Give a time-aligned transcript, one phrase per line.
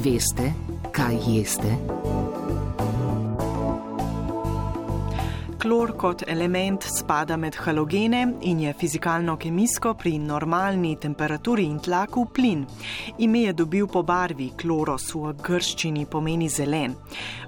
[0.00, 0.52] Veste,
[0.96, 1.76] kaj jeste?
[5.70, 12.64] Klor kot element spada med halogene in je fizikalno-kemijsko pri normalni temperaturi in tlaku plin.
[13.18, 16.96] Ime je dobil po barvi, kloros v grščini pomeni zelen.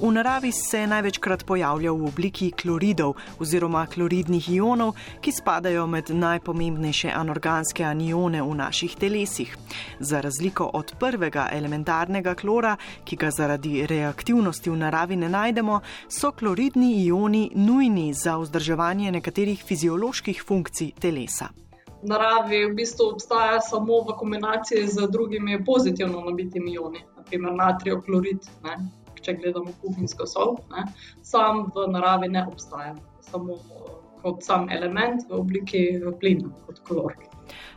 [0.00, 7.14] V naravi se največkrat pojavlja v obliki kloridov oziroma kloridnih ionov, ki spadajo med najpomembnejše
[7.14, 9.54] anorganske anione v naših telesih.
[10.00, 16.32] Za razliko od prvega elementarnega klora, ki ga zaradi reaktivnosti v naravi ne najdemo, so
[16.32, 21.48] kloridni ioni nujni za vzdrževanje nekaterih fizioloških funkcij telesa?
[22.02, 28.02] V naravi v bistvu obstaja samo v kombinaciji z drugimi pozitivno nabitimi ioni, naprimer natrijev
[28.06, 28.76] klorid, ne,
[29.22, 30.56] če gledamo kuhinjsko sol.
[30.70, 30.86] Ne,
[31.22, 32.94] sam v naravi ne obstaja,
[33.30, 33.58] samo
[34.22, 35.82] kot sam element v obliki
[36.20, 37.18] plina, kot klor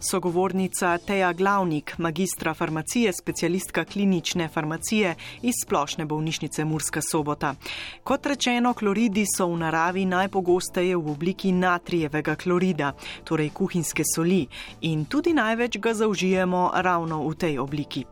[0.00, 7.54] sogovornica Teja Glavnik, magistra farmacije, specialistka klinične farmacije iz splošne bolnišnice Murska sobota.
[8.04, 12.92] Kot rečeno, kloridi so v naravi najpogosteje v obliki natrijevega klorida,
[13.24, 14.46] torej kuhinjske soli,
[14.80, 18.04] in tudi največ ga zaužijemo ravno v tej obliki.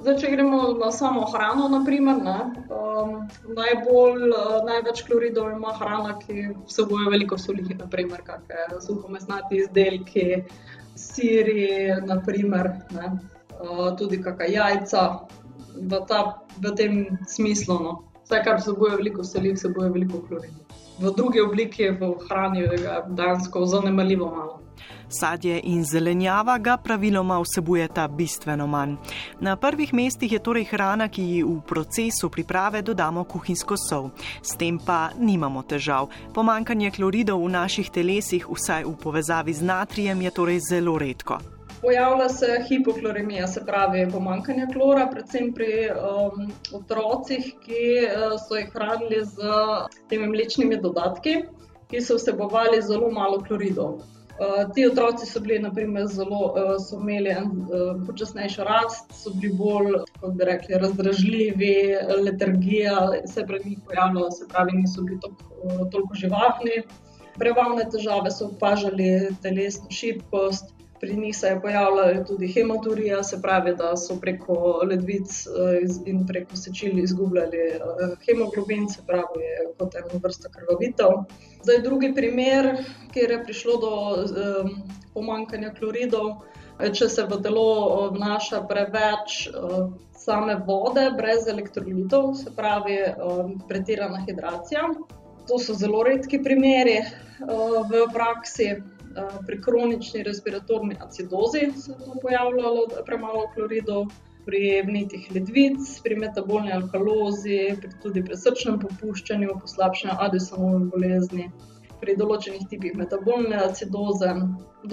[0.00, 2.36] Zdaj, če gremo na samo hrano, naprimer, ne,
[2.72, 3.10] um,
[3.52, 10.24] najbolj, uh, največ kloridov ima hrana, ki vsebuje veliko soli, naprimer, kakšne suhomesnati izdelki,
[10.94, 13.12] siri, naprimer, ne,
[13.60, 15.02] uh, tudi kakšna jajca,
[15.76, 17.78] v, ta, v tem smislu.
[17.82, 17.92] No.
[18.24, 20.66] Vse, kar vsebuje veliko soli, vsebuje veliko kloridov.
[21.00, 24.60] V drugi obliki, v hrani, je ga dejansko zanemarljivo malo.
[25.08, 28.96] Sadje in zelenjava ga praviloma vsebujeta bistveno manj.
[29.40, 34.10] Na prvih mestih je torej hrana, ki ji v procesu priprave dodamo kuhinjsko sol.
[34.42, 36.08] S tem pa nimamo težav.
[36.34, 41.40] Pomankanje kloridov v naših telesih, vsaj v povezavi z natrijem, je torej zelo redko.
[41.80, 48.68] Pojavlja se hipokloremija, se pravi pomankanje klora, predvsem pri um, otrocih, ki uh, so jih
[48.74, 49.54] hranili z
[50.08, 51.38] temi mlečnimi dodatki,
[51.90, 54.02] ki so vsebovali zelo malo kloridov.
[54.40, 59.34] Uh, ti otroci so bili, naprimer, zelo, uh, so imeli en uh, počasnejšo rast, so
[59.36, 61.74] bili bolj, kako bi rekli, razdražljivi,
[62.24, 62.94] letargija
[63.26, 65.44] se je pred njih pojavljala, se pravi, niso bili tok,
[65.92, 66.82] toliko živahni.
[67.36, 69.10] Prebavne težave so opažali,
[69.44, 75.46] telesno šibkost, Pri njih se je pojavljala tudi hematurija, se pravi, da so preko ledvic
[75.46, 77.80] eh, in preko sečil izgubljali eh,
[78.26, 81.24] hemoglobin, se pravi, kot ena vrsta krvavitev.
[81.62, 82.70] Zdaj, drugi primer,
[83.12, 84.70] kjer je prišlo do um,
[85.14, 86.30] pomankanja kloridov,
[86.96, 94.22] če se v telo vnaša preveč uh, same vode, brez elektrolitov, se pravi, um, pretirana
[94.24, 94.88] hidracija.
[95.48, 98.74] To so zelo redki primeri uh, v praksi.
[99.16, 104.06] Eh, pri kronični respiratorni acidozi se je to pojavljalo, premalo kloridov,
[104.46, 111.48] pri vnetih ledvic, pri metabolni alkalozi, pri tudi pri srčnem popuščanju, poslabšanju Addisonove bolezni,
[112.00, 114.30] pri določenih tipih metabolne acidoze,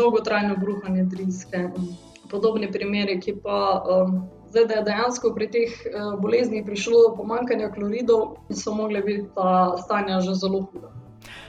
[0.00, 1.92] dolgotrajno bruhanje driske in
[2.32, 3.60] podobni primeri, ki pa.
[3.84, 4.18] Um,
[4.50, 5.80] Zdaj, da je dejansko pri teh
[6.22, 10.96] boleznih prišlo do pomankanja kloridov, so mogli biti ta stanja že zelo huda.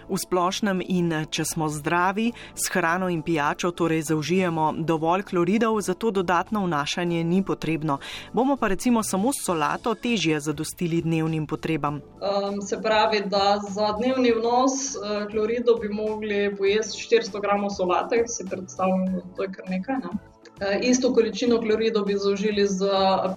[0.08, 6.12] V splošnem in če smo zdravi, s hrano in pijačo torej zaužijemo dovolj kloridov, zato
[6.12, 8.00] dodatno vnašanje ni potrebno.
[8.34, 12.00] Bomo pa recimo samo s solato težje zadostili dnevnim potrebam.
[12.24, 18.24] Um, se pravi, da za dnevni vnos uh, kloridov bi mogli pojesti 400 gramov solate,
[18.28, 19.96] si predstavljamo, da je kar nekaj.
[20.08, 20.37] Ne?
[20.58, 22.86] Uh, isto količino kloridov bi zaužili z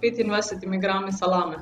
[0.01, 1.57] 25 grami salame.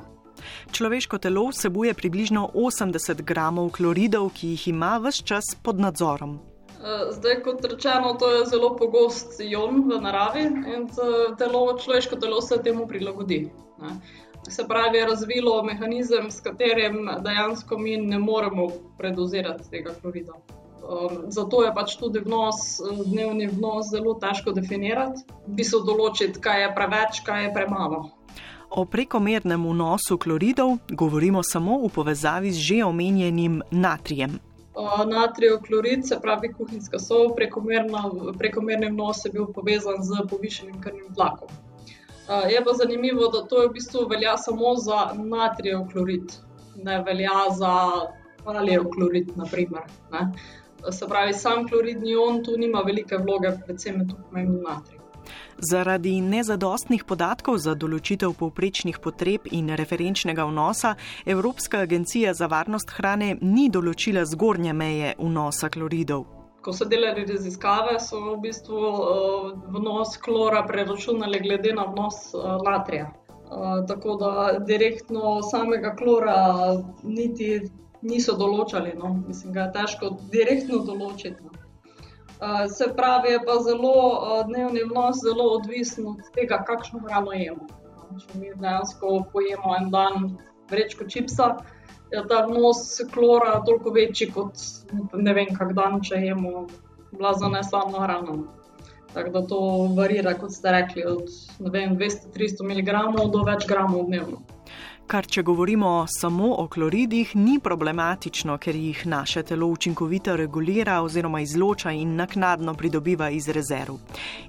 [0.71, 6.39] Človeško telo vsebuje približno 80 gramov kloridov, ki jih ima vse čas pod nadzorom.
[6.79, 10.87] Eh, zdaj, kot rečeno, to je zelo pogost ion v naravi in
[11.37, 13.49] telo, človeško telo se temu prilagodi.
[13.81, 13.89] Ne.
[14.49, 20.33] Se pravi, je razvilo mehanizem, s katerim dejansko mi ne moremo predozirati tega klorida.
[20.89, 26.63] Um, zato je pač tudi vnos, dnevni vnos zelo težko definirati, bi se določiti, kaj
[26.63, 27.99] je preveč, kaj je premalo.
[28.69, 34.39] O prekomernem vnosu kloridov govorimo samo v povezavi z že omenjenim natrijem.
[35.05, 41.49] Natrijev klorid, se pravi kuhinjska sol, prekomerni vnos je bil povezan z povišenim krvnim tlakom.
[42.49, 46.33] Je pa zanimivo, da to v bistvu velja samo za natrijev klorid,
[46.81, 47.73] ne velja za
[48.45, 49.33] kalijev klorid.
[49.37, 49.85] Naprimer,
[50.91, 54.99] se pravi, sam kloridni ion tu nima velike vloge, predvsem je tu pomemben natrij.
[55.59, 60.95] Zaradi nezadostnih podatkov za določitev povprečnih potreb in referenčnega vnosa,
[61.25, 66.25] Evropska agencija za varnost hrane ni določila zgornje meje vnosa kloridov.
[66.63, 72.57] Ko so delali raziskave, so v bistvu uh, vnos klora preračunali glede na vnos uh,
[72.63, 73.11] natrija.
[73.49, 74.31] Uh, tako da
[74.63, 76.39] direktno samega klora
[77.03, 77.59] niti
[78.01, 78.93] niso določali.
[78.97, 79.13] No.
[79.27, 81.43] Mislim, da je težko direktno določiti.
[81.43, 81.55] No.
[82.39, 87.35] Uh, se pravi, je pa zelo uh, dnevni vnos, zelo odvisen od tega, kakšno hrano
[87.35, 87.67] jemo.
[88.19, 90.29] Če mi dejansko pojemo en dan
[90.71, 91.49] vrečko čipsa,
[92.13, 92.79] je ta vnos
[93.13, 94.63] klora toliko večji kot
[95.13, 96.63] ne vem, kak dan, če jemo
[97.11, 98.37] blazno neslano hrano.
[99.13, 99.59] Tako da to
[99.97, 101.29] varira, kot ste rekli, od
[101.59, 102.97] 200-300 mg
[103.33, 104.39] do več gramov dnevno
[105.09, 111.41] kar če govorimo samo o kloridih, ni problematično, ker jih naše telo učinkovito regulira oziroma
[111.41, 113.97] izloča in naknadno pridobiva iz rezerv.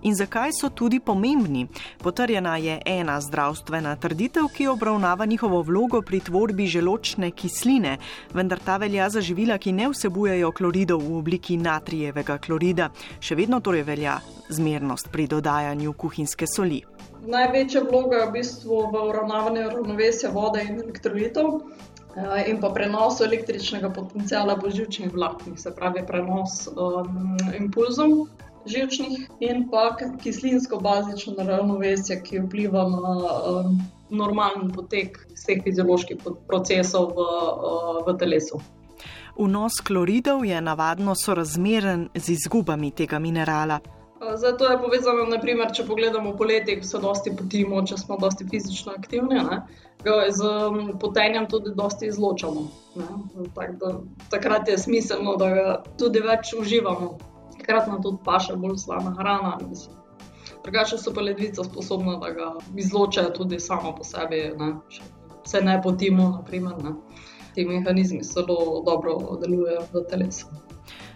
[0.02, 1.64] In zakaj so tudi pomembni?
[2.02, 7.96] Potrjena je ena zdravstvena trditev, ki obravnava njihovo vlogo pri tvorbi želočne kisline,
[8.34, 12.90] vendar ta velja za živila, ki ne vsebujejo kloridov v obliki natrijevega klorida.
[13.20, 14.20] Še vedno torej velja
[14.50, 16.84] zmernost pri dodajanju kuhinjske soli.
[17.20, 21.60] Največja vloga je v bistvu v uravnavanju ravnovesja vode in elektrolitov
[22.16, 28.26] eh, in pa prenosu električnega potencijala po žilčnih vlaknih, se pravi prenos um, impulzov
[28.66, 33.78] žilčnih in pa kislinsko-bazično ravnovesje, ki vpliva na um,
[34.10, 37.24] normalen potek vseh fizioloških procesov v,
[38.06, 38.60] v telesu.
[39.38, 43.80] Vnos kloridov je navadno sorazmeren z izgubami tega minerala.
[44.20, 48.92] Zato je povezano, naprimer, če pogledamo poletje, ko se dosti potimo, če smo dosti fizično
[48.92, 49.62] aktivni, ne,
[50.36, 50.50] z
[51.00, 52.66] potenjem tudi dosti izločamo.
[53.56, 53.94] Tak, da,
[54.32, 55.64] takrat je smiselno, da ga
[55.96, 57.14] tudi več uživamo.
[57.56, 59.56] Takrat nam tudi paše bolj slana hrana.
[60.64, 64.74] Drugače so pa ledvice sposobne, da ga izločajo tudi samo po sebi, ne,
[65.48, 66.76] se ne potimo, naprimer.
[66.84, 66.92] Ne.
[67.54, 70.60] Ti mehanizmi zelo dobro delujejo v telesu.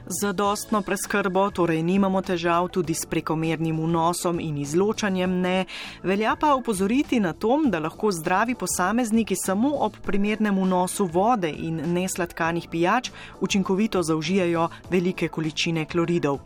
[0.06, 5.64] Zadostno preskrbo, torej nimamo težav tudi s prekomernim vnosom in izločanjem ne,
[6.02, 11.80] velja pa upozoriti na to, da lahko zdravi posamezniki samo ob primernem vnosu vode in
[11.94, 13.10] nesladkanih pijač
[13.40, 16.36] učinkovito zaužijajo velike količine kloridov.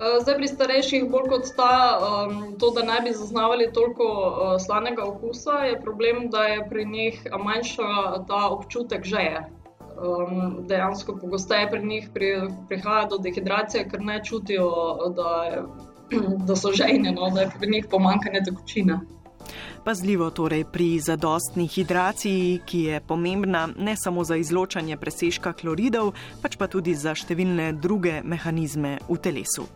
[0.00, 1.72] Eh, zdaj pri starejših, bolj kot ta,
[2.60, 7.26] to, da ne bi zaznavali toliko uh, slanega okusa, je problem, da je pri njih
[7.44, 7.88] manjša
[8.28, 9.59] ta občutek žeje
[10.00, 12.32] um, dejansko pogosteje pri njih pri,
[12.68, 14.70] prihaja do dehidracije, ker ne čutijo,
[15.16, 15.62] da, je,
[16.48, 19.00] da so žejne, no, da je pri njih pomankanje tekočine.
[19.84, 26.12] Pazljivo torej pri zadostni hidraciji, ki je pomembna ne samo za izločanje presežka kloridov,
[26.42, 29.66] pač pa tudi za številne druge mehanizme v telesu.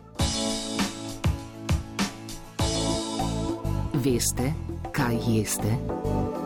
[4.05, 4.53] Veste,
[4.93, 6.44] kaj jeste?